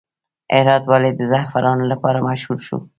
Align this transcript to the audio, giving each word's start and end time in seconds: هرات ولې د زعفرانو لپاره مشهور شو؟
هرات 0.55 0.83
ولې 0.87 1.11
د 1.15 1.21
زعفرانو 1.31 1.83
لپاره 1.91 2.25
مشهور 2.27 2.59
شو؟ 2.67 2.77